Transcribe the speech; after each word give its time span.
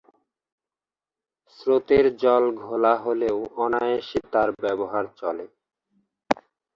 স্রোতের 1.59 2.05
জল 2.17 2.43
ঘোলা 2.61 2.93
হলেও 3.03 3.37
অনায়াসে 3.63 4.19
তার 4.33 4.49
ব্যবহার 4.63 5.05
চলে। 5.19 5.45